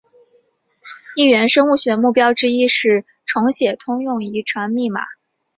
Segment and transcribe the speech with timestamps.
[1.15, 5.01] 异源生物学的目标之一是重写通用遗传密码。